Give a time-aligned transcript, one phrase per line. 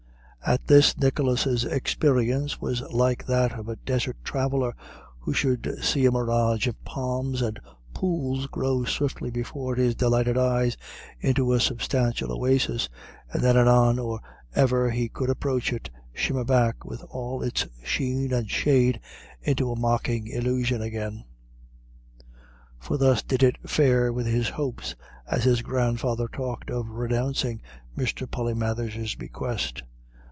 [0.43, 4.75] At this Nicholas's experience was like that of a desert traveller
[5.19, 7.59] who should see a mirage of palms and
[7.93, 10.75] pools grow swiftly before his delighted eyes
[11.21, 12.89] into a substantial oasis,
[13.31, 14.19] and then anon, or
[14.55, 18.99] ever he could approach it, shimmer back, with all its sheen and shade,
[19.43, 21.23] into mocking illusion again.
[22.79, 24.95] For thus did it fare with his hopes
[25.29, 27.61] as his grandfather talked of renouncing
[27.95, 28.25] Mr.
[28.29, 29.83] Polymathers's bequest.